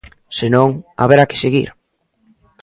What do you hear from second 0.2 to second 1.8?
Se non, haberá que seguir.